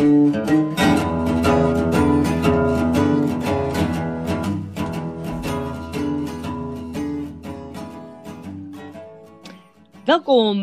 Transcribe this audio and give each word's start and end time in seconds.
Welkom 0.00 0.32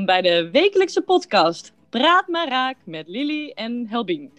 bij 0.05 0.21
de 0.21 0.49
wekelijkse 0.51 1.01
podcast 1.01 1.73
Praat 1.89 2.27
maar 2.27 2.47
raak 2.47 2.77
met 2.85 3.07
Lily 3.07 3.51
en 3.55 3.87
Helbien. 3.87 4.31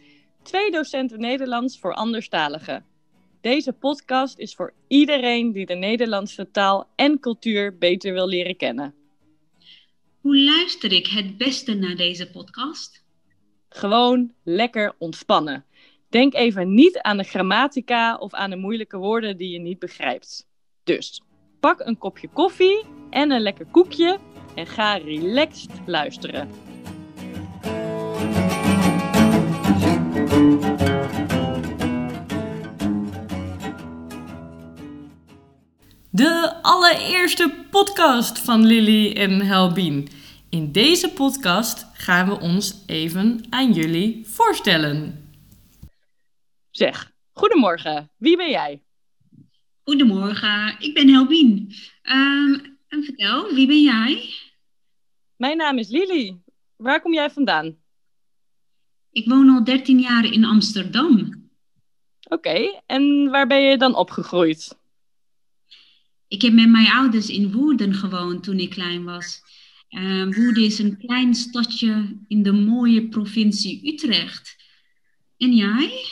Twee 0.43 0.71
docenten 0.71 1.21
Nederlands 1.21 1.79
voor 1.79 1.95
anderstaligen. 1.95 2.85
Deze 3.41 3.73
podcast 3.73 4.39
is 4.39 4.55
voor 4.55 4.73
iedereen 4.89 5.53
die 5.53 5.67
de 5.67 5.75
Nederlandse 5.75 6.51
taal 6.51 6.89
en 6.97 7.21
cultuur 7.21 7.79
beter 7.79 8.13
wil 8.13 8.29
leren 8.29 8.57
kennen. 8.57 8.95
Hoe 10.21 10.39
luister 10.39 10.93
ik 10.93 11.07
het 11.07 11.37
beste 11.37 11.75
naar 11.75 11.97
deze 11.97 12.31
podcast? 12.31 13.07
Gewoon 13.69 14.33
lekker 14.43 14.95
ontspannen. 14.99 15.65
Denk 16.09 16.35
even 16.35 16.75
niet 16.75 16.99
aan 16.99 17.17
de 17.17 17.23
grammatica 17.23 18.17
of 18.17 18.35
aan 18.35 18.51
de 18.51 18.57
moeilijke 18.57 18.97
woorden 18.97 19.37
die 19.37 19.51
je 19.51 19.59
niet 19.59 19.79
begrijpt. 19.79 20.47
Dus 20.85 21.23
pak 21.61 21.81
een 21.81 21.99
kopje 21.99 22.29
koffie 22.29 22.85
en 23.11 23.31
een 23.31 23.41
lekker 23.41 23.67
koekje 23.71 24.19
en 24.55 24.67
ga 24.67 24.97
relaxed 24.97 25.71
luisteren. 25.87 26.49
De 36.11 36.55
allereerste 36.63 37.55
podcast 37.71 38.39
van 38.39 38.67
Lily 38.67 39.13
en 39.13 39.41
Helbien. 39.41 40.09
In 40.51 40.73
deze 40.73 41.13
podcast 41.13 41.87
gaan 41.93 42.29
we 42.29 42.41
ons 42.41 42.83
even 42.87 43.47
aan 43.51 43.73
jullie 43.73 44.27
voorstellen. 44.27 45.31
Zeg, 46.71 47.13
goedemorgen. 47.33 48.11
Wie 48.17 48.37
ben 48.37 48.51
jij? 48.51 48.83
Goedemorgen, 49.83 50.77
ik 50.79 50.95
ben 50.95 51.09
Helbien. 51.09 51.75
Ehm, 52.03 52.53
en 52.89 53.05
vertel, 53.05 53.55
wie 53.55 53.67
ben 53.67 53.83
jij? 53.83 54.35
Mijn 55.37 55.57
naam 55.57 55.79
is 55.79 55.89
Lily. 55.89 56.41
Waar 56.77 57.01
kom 57.03 57.13
jij 57.13 57.31
vandaan? 57.31 57.77
Ik 59.11 59.29
woon 59.29 59.49
al 59.49 59.65
13 59.65 60.01
jaar 60.01 60.25
in 60.25 60.45
Amsterdam. 60.45 61.47
Oké, 62.29 62.81
en 62.87 63.31
waar 63.31 63.47
ben 63.47 63.61
je 63.63 63.79
dan 63.79 63.95
opgegroeid? 63.95 64.79
Ik 66.29 66.43
heb 66.43 66.53
met 66.53 66.69
mijn 66.69 66.91
ouders 66.91 67.29
in 67.29 67.53
Woerden 67.53 67.95
gewoond 67.95 68.43
toen 68.43 68.59
ik 68.59 68.71
klein 68.71 69.05
was. 69.05 69.43
Uh, 69.91 70.35
Woerden 70.35 70.65
is 70.65 70.79
een 70.79 70.99
klein 70.99 71.35
stadje 71.35 72.17
in 72.29 72.43
de 72.43 72.53
mooie 72.53 73.09
provincie 73.09 73.93
Utrecht. 73.93 74.57
En 75.37 75.55
jij? 75.55 76.05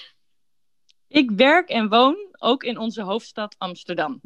Ik 1.08 1.30
werk 1.30 1.68
en 1.68 1.88
woon 1.88 2.16
ook 2.38 2.62
in 2.62 2.78
onze 2.78 3.02
hoofdstad 3.02 3.54
Amsterdam. 3.58 4.20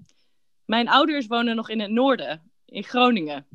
Mijn 0.65 0.89
ouders 0.89 1.27
wonen 1.27 1.56
nog 1.56 1.69
in 1.69 1.81
het 1.81 1.91
noorden, 1.91 2.51
in 2.67 2.84
Groningen. 2.84 3.47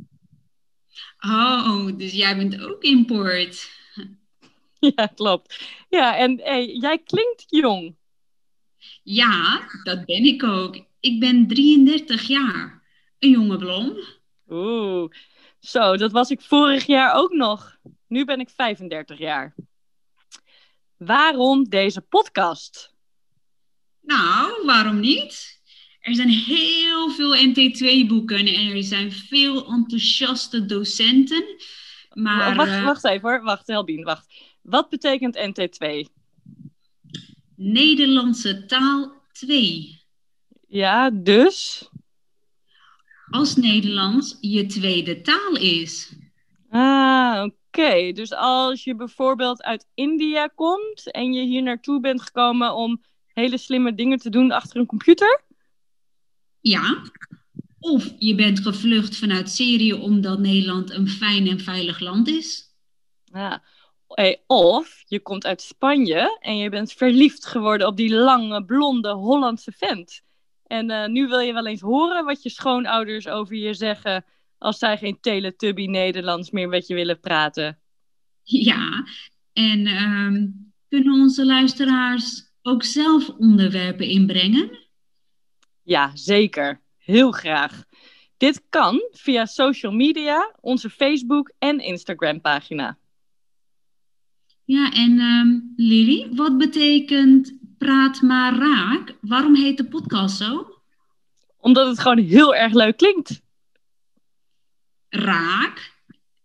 Oh, 1.20 1.98
dus 1.98 2.12
jij 2.12 2.38
bent 2.38 2.62
ook 2.62 2.84
import. 2.84 3.70
Ja, 4.96 5.06
klopt. 5.06 5.62
Ja, 5.90 6.18
en 6.18 6.40
hey, 6.44 6.66
jij 6.66 6.98
klinkt 6.98 7.46
jong. 7.48 7.96
Ja, 9.04 9.68
dat 9.84 10.06
ben 10.06 10.24
ik 10.24 10.44
ook. 10.44 10.86
Ik 11.00 11.20
ben 11.20 11.48
33 11.48 12.28
jaar. 12.28 12.84
Een 13.20 13.30
jonge 13.30 13.58
blom. 13.58 13.98
Oeh, 14.50 15.12
zo, 15.68 15.98
dat 15.98 16.12
was 16.12 16.30
ik 16.30 16.42
vorig 16.42 16.86
jaar 16.86 17.16
ook 17.16 17.32
nog. 17.32 17.78
Nu 18.08 18.26
ben 18.26 18.40
ik 18.40 18.50
35 18.50 19.18
jaar. 19.18 19.56
Waarom 20.98 21.70
deze 21.70 22.02
podcast? 22.02 22.94
Nou, 24.02 24.66
waarom 24.66 25.00
niet? 25.00 25.62
Er 26.00 26.16
zijn 26.16 26.30
heel 26.30 27.10
veel 27.10 27.36
NT2-boeken 27.36 28.46
en 28.46 28.76
er 28.76 28.84
zijn 28.84 29.12
veel 29.12 29.68
enthousiaste 29.68 30.66
docenten. 30.66 31.44
Maar, 32.14 32.56
wacht, 32.56 32.72
uh, 32.72 32.84
wacht 32.84 33.06
even 33.06 33.30
hoor, 33.30 33.42
wacht 33.42 33.68
Helbien, 33.68 34.04
wacht. 34.04 34.34
Wat 34.62 34.90
betekent 34.90 35.38
NT2? 35.38 36.06
Nederlandse 37.56 38.66
taal 38.66 39.14
2. 39.32 40.02
Ja, 40.68 41.10
dus? 41.10 41.90
Als 43.30 43.56
Nederlands 43.56 44.38
je 44.42 44.66
tweede 44.66 45.22
taal 45.22 45.56
is. 45.56 46.16
Ah, 46.70 47.44
oké. 47.44 48.12
Dus 48.12 48.34
als 48.34 48.84
je 48.84 48.96
bijvoorbeeld 48.96 49.64
uit 49.64 49.88
India 49.94 50.48
komt 50.48 51.12
en 51.12 51.34
je 51.34 51.44
hier 51.44 51.64
naartoe 51.64 52.00
bent 52.00 52.22
gekomen 52.22 52.76
om 52.76 53.02
hele 53.34 53.58
slimme 53.58 53.96
dingen 53.96 54.18
te 54.18 54.30
doen 54.30 54.52
achter 54.52 54.80
een 54.80 54.86
computer? 54.86 55.44
Ja. 56.60 57.02
Of 57.80 58.14
je 58.18 58.36
bent 58.36 58.60
gevlucht 58.60 59.18
vanuit 59.18 59.50
Syrië 59.50 59.94
omdat 59.94 60.40
Nederland 60.40 60.92
een 60.92 61.10
fijn 61.10 61.48
en 61.48 61.60
veilig 61.60 62.00
land 62.00 62.28
is. 62.28 62.74
Ja. 63.24 63.64
Hey, 64.08 64.44
of 64.48 65.04
je 65.06 65.20
komt 65.20 65.46
uit 65.46 65.62
Spanje 65.62 66.38
en 66.42 66.58
je 66.58 66.70
bent 66.70 66.94
verliefd 66.94 67.46
geworden 67.46 67.88
op 67.88 67.98
die 67.98 68.14
lange, 68.14 68.66
blonde 68.66 69.14
Hollandse 69.14 69.72
vent. 69.72 70.22
En 70.68 70.92
uh, 70.92 71.06
nu 71.06 71.28
wil 71.28 71.40
je 71.40 71.54
wel 71.54 71.68
eens 71.68 71.82
horen 71.82 72.26
wat 72.26 72.44
je 72.44 72.50
schoonouders 72.50 73.28
over 73.28 73.56
je 73.56 73.74
zeggen 73.74 74.26
als 74.58 74.78
zij 74.78 74.98
geen 74.98 75.18
Teletubby 75.22 75.86
Nederlands 75.86 76.52
meer 76.52 76.70
met 76.70 76.88
je 76.88 76.94
willen 76.94 77.20
praten. 77.20 77.80
Ja, 78.44 79.06
en 79.54 79.88
um, 79.88 80.74
kunnen 80.90 81.14
onze 81.14 81.46
luisteraars 81.46 82.52
ook 82.62 82.84
zelf 82.84 83.30
onderwerpen 83.30 84.08
inbrengen? 84.08 84.80
Ja, 85.84 86.12
zeker. 86.14 86.82
Heel 86.98 87.32
graag. 87.32 87.84
Dit 88.38 88.64
kan 88.70 89.02
via 89.12 89.46
social 89.46 89.92
media, 89.92 90.56
onze 90.62 90.90
Facebook 90.90 91.52
en 91.60 91.80
Instagram 91.80 92.42
pagina. 92.42 92.98
Ja, 94.64 94.92
en 94.92 95.20
um, 95.20 95.74
Lily, 95.76 96.30
wat 96.36 96.58
betekent 96.58 97.58
Praat 97.78 98.22
maar 98.22 98.58
raak? 98.58 99.16
Waarom 99.22 99.56
heet 99.56 99.78
de 99.78 99.88
podcast 99.88 100.38
zo? 100.38 100.80
Omdat 101.58 101.88
het 101.88 102.00
gewoon 102.00 102.18
heel 102.18 102.56
erg 102.56 102.74
leuk 102.74 102.98
klinkt. 102.98 103.42
Raak? 105.10 105.94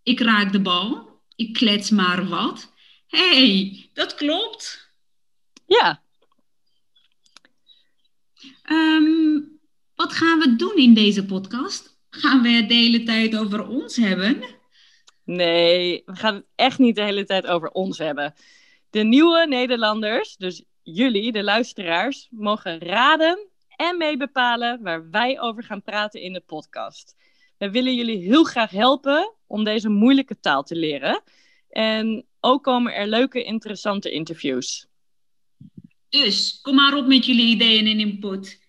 Ik 0.02 0.20
raak 0.20 0.52
de 0.52 0.60
bal. 0.60 1.20
Ik 1.36 1.52
klets 1.52 1.90
maar 1.90 2.28
wat. 2.28 2.72
Hé, 3.06 3.36
hey, 3.36 3.90
dat 3.92 4.14
klopt. 4.14 4.92
Ja. 5.66 6.02
Um, 8.70 9.60
wat 9.94 10.12
gaan 10.12 10.38
we 10.38 10.56
doen 10.56 10.76
in 10.76 10.94
deze 10.94 11.24
podcast? 11.24 11.98
Gaan 12.10 12.42
we 12.42 12.48
het 12.48 12.68
de 12.68 12.74
hele 12.74 13.02
tijd 13.02 13.36
over 13.36 13.66
ons 13.66 13.96
hebben? 13.96 14.44
Nee, 15.24 16.02
we 16.06 16.16
gaan 16.16 16.34
het 16.34 16.46
echt 16.54 16.78
niet 16.78 16.96
de 16.96 17.02
hele 17.02 17.24
tijd 17.24 17.46
over 17.46 17.70
ons 17.70 17.98
hebben. 17.98 18.34
De 18.90 19.02
nieuwe 19.02 19.46
Nederlanders, 19.48 20.36
dus 20.36 20.64
jullie, 20.82 21.32
de 21.32 21.42
luisteraars, 21.42 22.28
mogen 22.30 22.78
raden 22.78 23.48
en 23.76 23.96
meebepalen 23.96 24.82
waar 24.82 25.10
wij 25.10 25.40
over 25.40 25.62
gaan 25.62 25.82
praten 25.82 26.20
in 26.20 26.32
de 26.32 26.40
podcast. 26.40 27.16
We 27.58 27.70
willen 27.70 27.94
jullie 27.94 28.18
heel 28.18 28.44
graag 28.44 28.70
helpen 28.70 29.34
om 29.46 29.64
deze 29.64 29.88
moeilijke 29.88 30.40
taal 30.40 30.62
te 30.62 30.76
leren. 30.76 31.22
En 31.68 32.26
ook 32.40 32.62
komen 32.62 32.94
er 32.94 33.06
leuke, 33.06 33.42
interessante 33.42 34.10
interviews. 34.10 34.86
Dus 36.08 36.60
kom 36.62 36.74
maar 36.74 36.96
op 36.96 37.06
met 37.06 37.26
jullie 37.26 37.46
ideeën 37.46 37.86
en 37.86 38.00
input. 38.00 38.62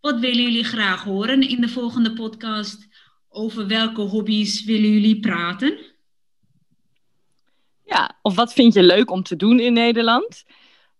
Wat 0.00 0.18
willen 0.18 0.42
jullie 0.42 0.64
graag 0.64 1.04
horen 1.04 1.48
in 1.48 1.60
de 1.60 1.68
volgende 1.68 2.12
podcast? 2.12 2.88
Over 3.28 3.66
welke 3.66 4.00
hobby's 4.00 4.64
willen 4.64 4.90
jullie 4.90 5.20
praten? 5.20 5.78
Ja, 7.84 8.18
of 8.22 8.34
wat 8.34 8.52
vind 8.52 8.74
je 8.74 8.82
leuk 8.82 9.10
om 9.10 9.22
te 9.22 9.36
doen 9.36 9.60
in 9.60 9.72
Nederland? 9.72 10.44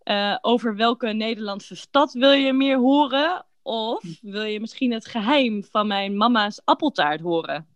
Uh, 0.09 0.37
over 0.41 0.77
welke 0.77 1.07
Nederlandse 1.07 1.77
stad 1.77 2.13
wil 2.13 2.33
je 2.33 2.53
meer 2.53 2.79
horen? 2.79 3.47
Of 3.63 4.05
wil 4.21 4.43
je 4.43 4.61
misschien 4.61 4.93
het 4.93 5.07
geheim 5.07 5.65
van 5.65 5.87
mijn 5.87 6.17
mama's 6.17 6.61
appeltaart 6.65 7.21
horen? 7.21 7.67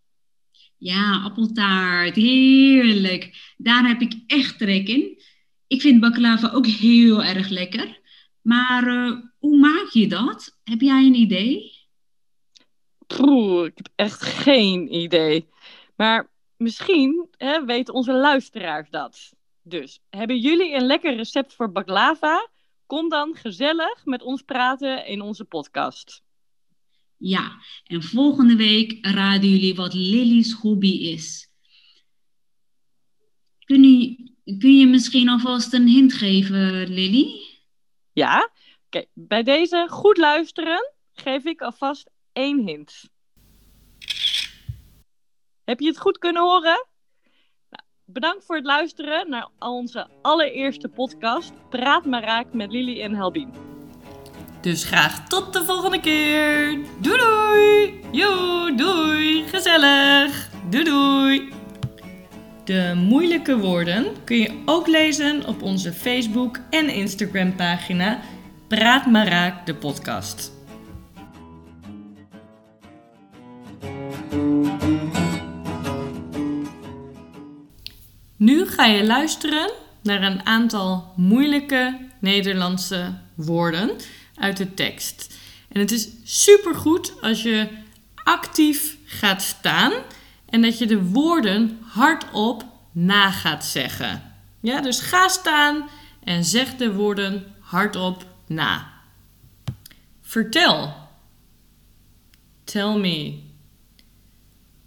Ja, 0.77 1.21
appeltaart, 1.23 2.15
heerlijk. 2.15 3.53
Daar 3.57 3.87
heb 3.87 4.01
ik 4.01 4.13
echt 4.27 4.57
trek 4.57 4.87
in. 4.87 5.21
Ik 5.67 5.81
vind 5.81 5.99
baklava 5.99 6.51
ook 6.51 6.65
heel 6.65 7.23
erg 7.23 7.49
lekker. 7.49 7.99
Maar 8.41 8.87
uh, 8.87 9.17
hoe 9.39 9.57
maak 9.57 9.89
je 9.91 10.07
dat? 10.07 10.59
Heb 10.63 10.81
jij 10.81 11.05
een 11.05 11.15
idee? 11.15 11.71
Poeh, 13.07 13.65
ik 13.65 13.73
heb 13.75 13.89
echt 13.95 14.21
geen 14.21 14.95
idee. 14.95 15.47
Maar 15.95 16.29
misschien 16.57 17.27
hè, 17.37 17.65
weten 17.65 17.93
onze 17.93 18.13
luisteraars 18.13 18.89
dat. 18.89 19.33
Dus 19.63 19.99
hebben 20.09 20.39
jullie 20.39 20.73
een 20.73 20.85
lekker 20.85 21.15
recept 21.15 21.53
voor 21.53 21.71
baklava? 21.71 22.49
Kom 22.85 23.09
dan 23.09 23.35
gezellig 23.35 24.05
met 24.05 24.21
ons 24.21 24.41
praten 24.41 25.05
in 25.05 25.21
onze 25.21 25.45
podcast. 25.45 26.23
Ja, 27.17 27.51
en 27.83 28.03
volgende 28.03 28.55
week 28.55 29.05
raden 29.05 29.49
jullie 29.49 29.75
wat 29.75 29.93
Lily's 29.93 30.51
hobby 30.51 30.91
is. 30.91 31.51
Kunnen, 33.65 34.17
Kun 34.43 34.77
je 34.77 34.87
misschien 34.87 35.29
alvast 35.29 35.73
een 35.73 35.87
hint 35.87 36.13
geven, 36.13 36.93
Lily? 36.93 37.41
Ja, 38.13 38.51
oké. 38.85 39.05
Bij 39.13 39.43
deze 39.43 39.87
goed 39.89 40.17
luisteren 40.17 40.93
geef 41.13 41.45
ik 41.45 41.61
alvast 41.61 42.09
één 42.33 42.67
hint. 42.67 43.09
Heb 45.63 45.79
je 45.79 45.87
het 45.87 45.99
goed 45.99 46.17
kunnen 46.17 46.41
horen? 46.41 46.87
Bedankt 48.05 48.45
voor 48.45 48.55
het 48.55 48.65
luisteren 48.65 49.29
naar 49.29 49.47
onze 49.59 50.07
allereerste 50.21 50.89
podcast 50.89 51.51
Praat 51.69 52.05
maar 52.05 52.23
raak 52.23 52.53
met 52.53 52.71
Lily 52.71 53.01
en 53.01 53.15
Helbien. 53.15 53.53
Dus 54.61 54.83
graag 54.83 55.27
tot 55.27 55.53
de 55.53 55.63
volgende 55.63 55.99
keer. 55.99 56.79
Doei 57.01 57.17
doei. 57.17 58.75
Doei. 58.75 59.43
Gezellig. 59.47 60.49
Doei 60.69 60.83
doei. 60.83 61.49
De 62.63 62.93
moeilijke 62.95 63.57
woorden 63.57 64.05
kun 64.23 64.37
je 64.37 64.61
ook 64.65 64.87
lezen 64.87 65.47
op 65.47 65.61
onze 65.61 65.93
Facebook 65.93 66.59
en 66.69 66.89
Instagram 66.89 67.55
pagina 67.55 68.19
Praat 68.67 69.05
maar 69.05 69.27
raak 69.27 69.65
de 69.65 69.75
podcast. 69.75 70.51
Ga 78.83 78.89
je 78.89 79.05
luisteren 79.05 79.71
naar 80.01 80.23
een 80.23 80.45
aantal 80.45 81.13
moeilijke 81.15 82.09
Nederlandse 82.19 83.13
woorden 83.35 83.91
uit 84.35 84.57
de 84.57 84.73
tekst. 84.73 85.37
En 85.69 85.79
het 85.79 85.91
is 85.91 86.09
supergoed 86.23 87.13
als 87.21 87.43
je 87.43 87.67
actief 88.15 88.97
gaat 89.05 89.41
staan 89.41 89.93
en 90.49 90.61
dat 90.61 90.77
je 90.77 90.85
de 90.85 91.03
woorden 91.03 91.79
hardop 91.81 92.65
na 92.91 93.31
gaat 93.31 93.65
zeggen. 93.65 94.33
Ja, 94.59 94.81
dus 94.81 94.99
ga 94.99 95.27
staan 95.27 95.89
en 96.23 96.43
zeg 96.43 96.75
de 96.75 96.93
woorden 96.93 97.55
hardop 97.59 98.25
na. 98.47 98.91
Vertel. 100.21 100.93
Tell 102.63 102.95
me. 102.95 103.39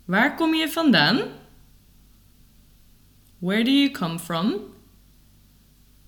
Waar 0.04 0.34
kom 0.34 0.54
je 0.54 0.68
vandaan? 0.68 1.20
Where 3.46 3.62
do 3.62 3.70
you 3.70 3.90
come 3.90 4.18
from? 4.18 4.74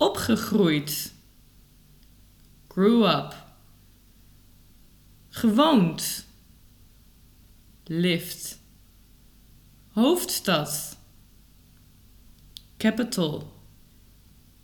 Opgegroeid. 0.00 1.12
Grew 2.69 3.05
up. 3.05 3.32
Gewoond. 5.35 6.25
Lived. 7.88 8.56
Hoofdstad. 9.94 10.96
Capital. 12.76 13.52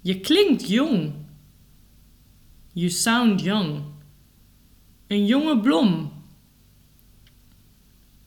Je 0.02 0.20
klinkt 0.20 0.68
jong. 0.68 1.26
You 2.72 2.90
sound 2.90 3.40
young. 3.40 3.84
Een 5.06 5.26
jonge 5.26 5.60
blom. 5.60 6.12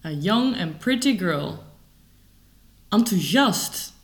A 0.05 0.11
young 0.11 0.55
and 0.55 0.79
pretty 0.79 1.17
girl. 1.17 1.65
Enthousiast. 2.89 3.95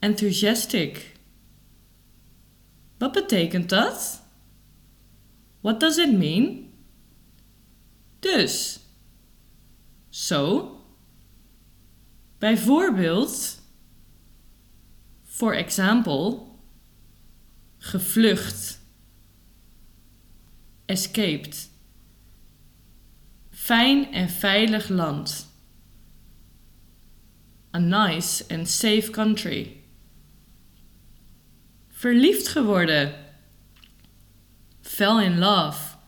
Enthusiastic. 0.00 1.12
Wat 2.98 3.12
betekent 3.12 3.68
dat? 3.68 4.22
What 5.60 5.80
does 5.80 5.98
it 5.98 6.12
mean? 6.12 6.72
Dus. 8.18 8.80
So. 10.08 10.76
Bijvoorbeeld. 12.38 13.60
For 15.22 15.54
example. 15.54 16.46
Gevlucht. 17.78 18.80
Escaped. 20.86 21.70
Fijn 23.50 24.12
en 24.12 24.28
veilig 24.28 24.88
land. 24.88 25.46
A 27.74 27.78
nice 27.78 28.44
and 28.48 28.68
safe 28.68 29.10
country. 29.10 29.79
Verliefd 32.00 32.48
geworden. 32.48 33.14
Fell 34.80 35.22
in 35.22 35.38
love. 35.38 35.98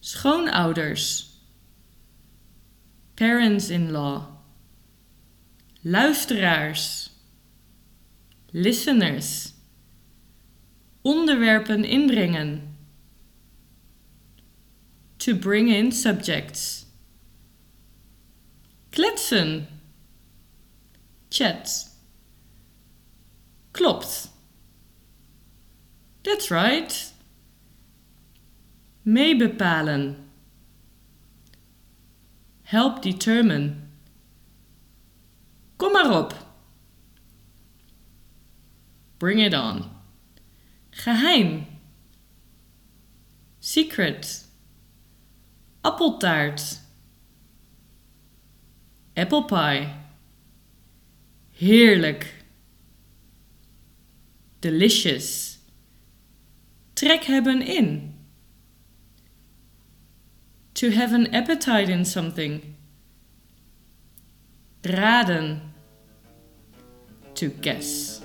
Schoonouders. 0.00 1.40
Parents-in-law. 3.14 4.26
Luisteraars. 5.82 7.10
Listeners. 8.52 9.54
Onderwerpen 11.02 11.84
inbrengen. 11.84 12.76
To 15.16 15.34
bring 15.34 15.70
in 15.70 15.90
subjects. 15.90 16.84
Kletsen. 18.90 19.66
Chat. 21.30 21.88
Klopt. 23.78 24.28
That's 26.24 26.50
right. 26.50 27.12
Meebepalen. 29.06 30.16
Help 32.62 33.02
determine. 33.02 33.76
Kom 35.76 35.92
maar 35.92 36.18
op. 36.18 36.34
Bring 39.18 39.40
it 39.40 39.54
on. 39.54 39.84
Geheim. 40.90 41.66
Secret. 43.58 44.48
Appeltaart. 45.80 46.80
Apple 49.14 49.44
pie. 49.44 49.88
Heerlijk. 51.50 52.37
Delicious. 54.60 55.58
Trek 56.94 57.24
hebben 57.24 57.62
in. 57.62 58.14
To 60.72 60.90
have 60.90 61.14
an 61.14 61.34
appetite 61.34 61.88
in 61.88 62.04
something. 62.04 62.74
Raden. 64.82 65.60
To 67.34 67.50
guess. 67.60 68.20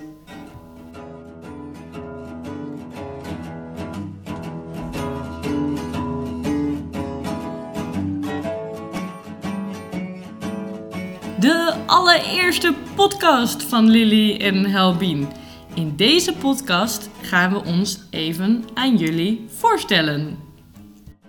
De 11.40 11.82
allereerste 11.86 12.74
podcast 12.94 13.62
van 13.62 13.90
Lily 13.90 14.36
en 14.36 14.64
Helbien. 14.64 15.42
In 15.74 15.96
deze 15.96 16.32
podcast 16.32 17.10
gaan 17.22 17.52
we 17.52 17.64
ons 17.64 18.00
even 18.10 18.64
aan 18.74 18.96
jullie 18.96 19.44
voorstellen. 19.48 20.38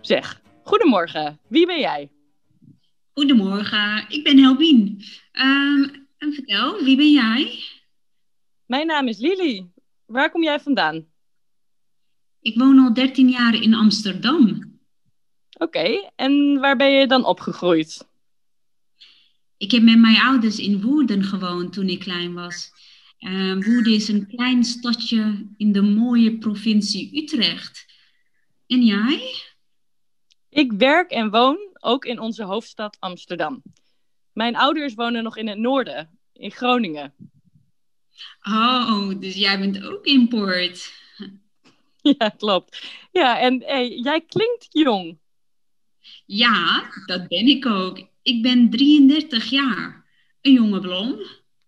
Zeg, 0.01 0.41
goedemorgen. 0.63 1.39
Wie 1.47 1.65
ben 1.65 1.79
jij? 1.79 2.09
Goedemorgen, 3.13 4.05
ik 4.09 4.23
ben 4.23 4.37
Helbien. 4.37 5.03
Ehm, 5.31 5.83
en 6.17 6.33
vertel, 6.33 6.83
wie 6.83 6.97
ben 6.97 7.11
jij? 7.11 7.63
Mijn 8.65 8.87
naam 8.87 9.07
is 9.07 9.17
Lily. 9.17 9.69
Waar 10.05 10.31
kom 10.31 10.43
jij 10.43 10.59
vandaan? 10.59 11.05
Ik 12.41 12.57
woon 12.57 12.79
al 12.79 12.93
13 12.93 13.29
jaar 13.29 13.53
in 13.61 13.73
Amsterdam. 13.73 14.73
Oké, 15.57 16.09
en 16.15 16.59
waar 16.59 16.75
ben 16.75 16.91
je 16.91 17.07
dan 17.07 17.25
opgegroeid? 17.25 18.07
Ik 19.57 19.71
heb 19.71 19.83
met 19.83 19.99
mijn 19.99 20.21
ouders 20.21 20.57
in 20.57 20.81
Woerden 20.81 21.23
gewoond 21.23 21.73
toen 21.73 21.89
ik 21.89 21.99
klein 21.99 22.33
was. 22.33 22.74
Uh, 23.19 23.63
Woerden 23.63 23.93
is 23.93 24.07
een 24.07 24.27
klein 24.27 24.63
stadje 24.63 25.47
in 25.57 25.71
de 25.71 25.81
mooie 25.81 26.37
provincie 26.37 27.23
Utrecht. 27.23 27.85
En 28.67 28.83
jij? 28.83 29.33
Ik 30.49 30.71
werk 30.71 31.11
en 31.11 31.29
woon 31.29 31.57
ook 31.79 32.05
in 32.05 32.19
onze 32.19 32.43
hoofdstad 32.43 32.97
Amsterdam. 32.99 33.61
Mijn 34.33 34.55
ouders 34.55 34.93
wonen 34.93 35.23
nog 35.23 35.37
in 35.37 35.47
het 35.47 35.57
noorden, 35.57 36.19
in 36.33 36.51
Groningen. 36.51 37.13
Oh, 38.41 39.19
dus 39.19 39.35
jij 39.35 39.59
bent 39.59 39.83
ook 39.83 40.05
import. 40.05 40.93
Ja, 42.17 42.29
klopt. 42.29 42.83
Ja, 43.11 43.39
en 43.39 43.63
hey, 43.63 43.89
jij 43.89 44.21
klinkt 44.21 44.67
jong. 44.69 45.17
Ja, 46.25 46.89
dat 47.05 47.27
ben 47.27 47.47
ik 47.47 47.65
ook. 47.65 48.07
Ik 48.21 48.41
ben 48.41 48.69
33 48.69 49.49
jaar. 49.49 50.05
Een 50.41 50.53
jonge 50.53 50.79
blom. 50.79 51.21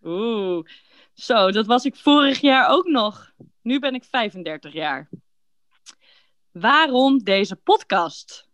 Oeh, 0.04 0.66
zo, 1.18 1.52
dat 1.52 1.66
was 1.66 1.86
ik 1.86 1.96
vorig 1.96 2.42
jaar 2.42 2.70
ook 2.70 2.88
nog. 2.88 3.32
Nu 3.62 3.80
ben 3.80 3.94
ik 3.94 4.04
35 4.04 4.74
jaar. 4.74 5.10
Waarom 6.52 7.24
deze 7.24 7.56
podcast? 7.56 8.48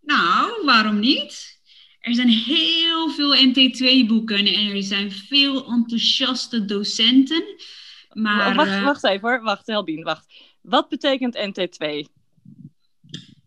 Nou, 0.00 0.64
waarom 0.64 0.98
niet? 0.98 1.60
Er 2.00 2.14
zijn 2.14 2.28
heel 2.28 3.10
veel 3.10 3.34
NT2-boeken 3.34 4.46
en 4.46 4.70
er 4.70 4.82
zijn 4.82 5.12
veel 5.12 5.66
enthousiaste 5.66 6.64
docenten. 6.64 7.44
Maar, 8.12 8.54
wacht, 8.54 8.70
eh, 8.70 8.84
wacht 8.84 9.04
even 9.04 9.28
hoor, 9.28 9.42
wacht 9.42 9.66
Helbien, 9.66 10.02
wacht. 10.02 10.26
Wat 10.60 10.88
betekent 10.88 11.36
NT2? 11.36 12.06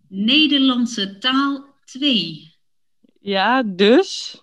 Nederlandse 0.07 1.17
taal 1.17 1.65
2. 1.85 2.55
Ja, 3.19 3.63
dus? 3.63 4.41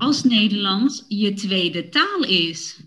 Als 0.00 0.24
Nederlands 0.24 1.04
je 1.08 1.32
tweede 1.32 1.88
taal 1.88 2.24
is. 2.24 2.82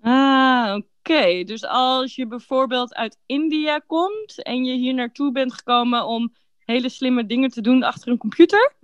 Ah, 0.00 0.76
oké. 0.76 1.44
Dus 1.44 1.64
als 1.64 2.14
je 2.14 2.26
bijvoorbeeld 2.26 2.94
uit 2.94 3.18
India 3.26 3.78
komt 3.78 4.42
en 4.42 4.64
je 4.64 4.76
hier 4.76 4.94
naartoe 4.94 5.32
bent 5.32 5.52
gekomen 5.52 6.06
om 6.06 6.34
hele 6.58 6.88
slimme 6.88 7.26
dingen 7.26 7.50
te 7.50 7.60
doen 7.60 7.82
achter 7.82 8.08
een 8.08 8.18
computer? 8.18 8.74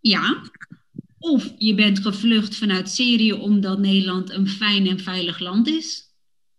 Ja. 0.00 0.42
Of 1.18 1.52
je 1.58 1.74
bent 1.74 1.98
gevlucht 1.98 2.56
vanuit 2.56 2.88
Syrië 2.88 3.32
omdat 3.32 3.78
Nederland 3.78 4.30
een 4.30 4.48
fijn 4.48 4.86
en 4.86 4.98
veilig 4.98 5.38
land 5.38 5.68
is. 5.68 6.14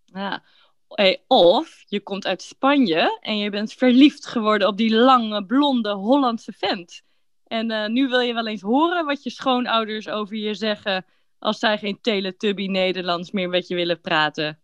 Ja. 0.05 0.43
Hey, 0.87 1.23
of 1.27 1.83
je 1.87 2.01
komt 2.01 2.25
uit 2.25 2.41
Spanje 2.41 3.19
en 3.21 3.37
je 3.37 3.49
bent 3.49 3.73
verliefd 3.73 4.25
geworden 4.25 4.67
op 4.67 4.77
die 4.77 4.95
lange, 4.95 5.45
blonde 5.45 5.93
Hollandse 5.93 6.53
vent. 6.57 7.03
En 7.43 7.71
eh, 7.71 7.89
nu 7.89 8.07
wil 8.07 8.19
je 8.19 8.33
wel 8.33 8.47
eens 8.47 8.61
horen 8.61 9.05
wat 9.05 9.23
je 9.23 9.29
schoonouders 9.29 10.09
over 10.09 10.35
je 10.35 10.53
zeggen 10.53 11.05
als 11.39 11.59
zij 11.59 11.77
geen 11.77 12.01
Teletubby 12.01 12.67
Nederlands 12.67 13.31
meer 13.31 13.49
met 13.49 13.67
je 13.67 13.75
willen 13.75 14.01
praten. 14.01 14.59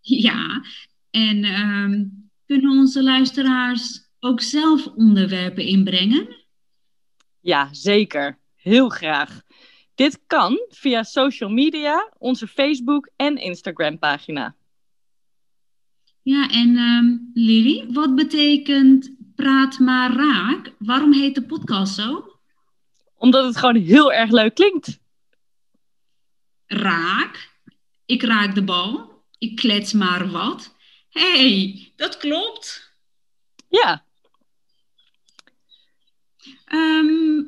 Ja, 0.00 0.64
en 1.10 1.44
ehm, 1.44 2.04
kunnen 2.46 2.70
onze 2.70 3.02
luisteraars 3.02 4.08
ook 4.20 4.40
zelf 4.40 4.86
onderwerpen 4.86 5.66
inbrengen? 5.66 6.36
Ja, 7.40 7.68
zeker. 7.72 8.38
Heel 8.56 8.88
graag. 8.88 9.42
Dit 9.94 10.20
kan 10.26 10.58
via 10.68 11.02
social 11.02 11.50
media, 11.50 12.12
onze 12.18 12.46
Facebook 12.46 13.10
en 13.16 13.36
Instagram 13.36 13.98
pagina. 13.98 14.56
Ja, 16.22 16.48
en 16.48 16.76
ehm 16.76 17.16
Lily, 17.34 17.86
wat 17.92 18.14
betekent 18.14 19.14
praat 19.40 19.78
maar 19.78 20.12
raak? 20.12 20.72
Waarom 20.78 21.12
heet 21.12 21.34
de 21.34 21.42
podcast 21.42 21.94
zo? 21.94 22.38
Omdat 23.16 23.44
het 23.44 23.56
gewoon 23.56 23.76
heel 23.76 24.12
erg 24.12 24.30
leuk 24.30 24.54
klinkt. 24.54 24.98
Raak. 26.66 27.48
Ik 28.06 28.22
raak 28.22 28.54
de 28.54 28.62
bal. 28.64 29.22
Ik 29.38 29.56
klets 29.56 29.92
maar 29.92 30.30
wat. 30.30 30.74
Hé, 31.10 31.32
hey, 31.38 31.92
dat 31.96 32.16
klopt. 32.16 32.94
Ja, 33.68 34.04
Ehm, 36.64 37.42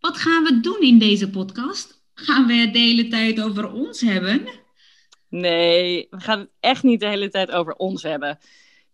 wat 0.00 0.16
gaan 0.16 0.44
we 0.44 0.60
doen 0.60 0.80
in 0.80 0.98
deze 0.98 1.30
podcast? 1.30 2.02
Gaan 2.14 2.46
we 2.46 2.52
het 2.54 2.72
de 2.72 2.78
hele 2.78 3.08
tijd 3.08 3.40
over 3.40 3.72
ons 3.72 4.00
hebben? 4.00 4.48
nee, 5.28 6.06
we 6.10 6.20
gaan 6.20 6.38
het 6.38 6.50
echt 6.60 6.82
niet 6.82 7.00
de 7.00 7.06
hele 7.06 7.28
tijd 7.28 7.50
over 7.50 7.74
ons 7.74 8.02
hebben. 8.02 8.38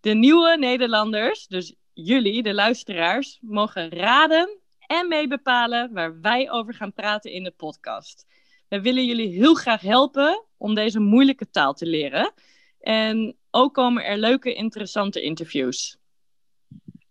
De 0.01 0.15
nieuwe 0.15 0.57
Nederlanders, 0.59 1.47
dus 1.47 1.75
jullie, 2.05 2.43
de 2.43 2.55
luisteraars, 2.55 3.39
mogen 3.41 3.91
raden 3.91 4.59
en 4.87 5.09
meebepalen 5.09 5.93
waar 5.93 6.21
wij 6.21 6.51
over 6.51 6.75
gaan 6.75 6.93
praten 6.93 7.33
in 7.33 7.45
de 7.45 7.51
podcast. 7.51 8.27
We 8.69 8.81
willen 8.81 9.07
jullie 9.07 9.29
heel 9.29 9.55
graag 9.55 9.81
helpen 9.81 10.45
om 10.57 10.75
deze 10.75 11.01
moeilijke 11.01 11.51
taal 11.51 11.75
te 11.75 11.87
leren. 11.87 12.33
En 12.81 13.37
ook 13.51 13.75
komen 13.75 14.05
er 14.05 14.19
leuke, 14.19 14.55
interessante 14.55 15.23
interviews. 15.23 15.97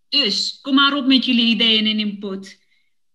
Dus 0.09 0.59
kom 0.61 0.75
maar 0.75 0.95
op 0.95 1.05
met 1.05 1.25
jullie 1.25 1.45
ideeën 1.45 1.85
en 1.85 1.99
input. 1.99 2.61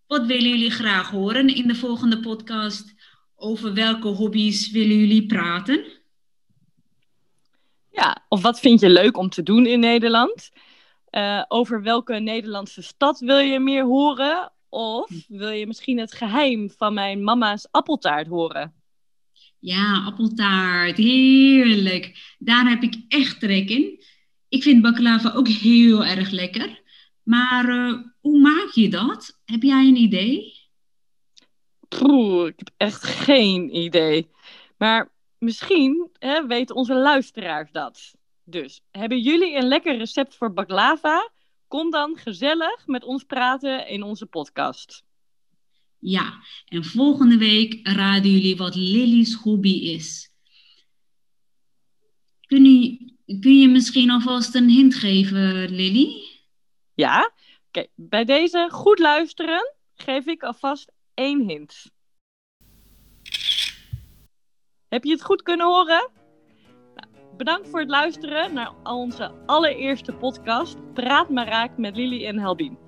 Wat 0.06 0.26
willen 0.26 0.48
jullie 0.48 0.70
graag 0.70 1.10
horen 1.10 1.48
in 1.48 1.68
de 1.68 1.74
volgende 1.74 2.20
podcast? 2.20 2.94
Over 3.36 3.74
welke 3.74 4.08
hobby's 4.08 4.70
willen 4.70 4.98
jullie 4.98 5.26
praten? 5.26 5.84
Ja, 7.90 8.24
of 8.28 8.42
wat 8.42 8.60
vind 8.60 8.80
je 8.80 8.90
leuk 8.90 9.16
om 9.16 9.28
te 9.28 9.42
doen 9.42 9.66
in 9.66 9.80
Nederland? 9.80 10.50
Eh, 11.12 11.44
over 11.48 11.82
welke 11.82 12.14
Nederlandse 12.14 12.82
stad 12.82 13.18
wil 13.18 13.38
je 13.38 13.60
meer 13.60 13.84
horen? 13.84 14.52
Of 14.68 15.10
wil 15.28 15.50
je 15.50 15.66
misschien 15.66 15.98
het 15.98 16.12
geheim 16.12 16.70
van 16.70 16.94
mijn 16.94 17.24
mama's 17.24 17.68
appeltaart 17.70 18.26
horen? 18.26 18.74
Ja, 19.58 20.04
appeltaart, 20.04 20.96
heerlijk. 20.96 22.34
Daar 22.38 22.68
heb 22.68 22.82
ik 22.82 23.04
echt 23.08 23.40
trek 23.40 23.68
in. 23.68 24.04
Ik 24.48 24.62
vind 24.62 24.82
baklava 24.82 25.32
ook 25.32 25.48
heel 25.48 26.04
erg 26.04 26.30
lekker. 26.30 26.82
Maar 27.22 27.68
eh, 27.68 27.98
hoe 28.20 28.40
maak 28.40 28.70
je 28.74 28.88
dat? 28.88 29.40
Heb 29.44 29.62
jij 29.62 29.86
een 29.86 29.96
idee? 29.96 30.52
Poeh, 31.88 32.46
ik 32.46 32.54
heb 32.56 32.70
echt 32.76 33.04
geen 33.04 33.76
idee. 33.76 34.30
Maar 34.76 35.12
misschien 35.38 36.10
hè, 36.18 36.46
weten 36.46 36.76
onze 36.76 36.94
luisteraars 36.94 37.70
dat. 37.72 38.14
Dus 38.52 38.82
hebben 38.90 39.20
jullie 39.20 39.54
een 39.56 39.68
lekker 39.68 39.96
recept 39.96 40.36
voor 40.36 40.52
baklava? 40.52 41.30
Kom 41.68 41.90
dan 41.90 42.16
gezellig 42.16 42.86
met 42.86 43.04
ons 43.04 43.24
praten 43.24 43.88
in 43.88 44.02
onze 44.02 44.26
podcast. 44.26 45.04
Ja, 45.98 46.42
en 46.64 46.84
volgende 46.84 47.36
week 47.36 47.88
raden 47.88 48.30
jullie 48.30 48.56
wat 48.56 48.74
Lily's 48.74 49.34
hobby 49.34 49.74
is. 49.74 50.30
Kun 52.46 52.64
je, 52.64 53.14
kun 53.40 53.58
je 53.58 53.68
misschien 53.68 54.10
alvast 54.10 54.54
een 54.54 54.68
hint 54.68 54.94
geven, 54.94 55.70
Lily? 55.70 56.22
Ja, 56.94 57.32
oké. 57.68 57.86
Bij 57.94 58.24
deze 58.24 58.68
goed 58.70 58.98
luisteren 58.98 59.74
geef 59.94 60.26
ik 60.26 60.42
alvast 60.42 60.92
één 61.14 61.48
hint. 61.48 61.90
Heb 64.88 65.04
je 65.04 65.10
het 65.10 65.22
goed 65.22 65.42
kunnen 65.42 65.66
horen? 65.66 66.21
Bedankt 67.44 67.68
voor 67.68 67.80
het 67.80 67.88
luisteren 67.88 68.54
naar 68.54 68.72
onze 68.82 69.30
allereerste 69.46 70.12
podcast 70.12 70.76
Praat 70.94 71.28
maar 71.28 71.48
raak 71.48 71.70
met 71.76 71.96
Lily 71.96 72.26
en 72.26 72.38
Helbien. 72.38 72.78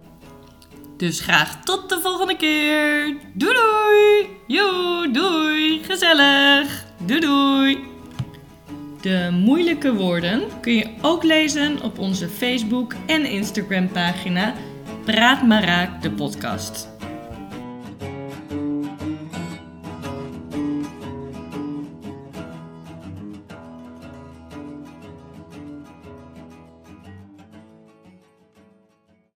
Dus 0.97 1.21
graag 1.21 1.65
tot 1.65 1.89
de 1.89 2.01
volgende 2.01 2.37
keer. 2.37 3.17
Doei 3.33 3.55
doei. 3.55 4.29
Joe, 4.47 5.11
doei. 5.11 5.85
Gezellig. 5.85 6.85
Doei 7.07 7.21
doei. 7.21 7.85
De 9.01 9.29
moeilijke 9.33 9.95
woorden 9.95 10.61
kun 10.61 10.73
je 10.73 10.95
ook 11.03 11.23
lezen 11.23 11.83
op 11.83 11.99
onze 11.99 12.29
Facebook 12.29 12.95
en 13.07 13.25
Instagram 13.25 13.89
pagina 13.89 14.55
Praat 15.05 15.43
maar 15.43 15.65
raak 15.65 16.03
de 16.03 16.11
podcast. 16.11 16.94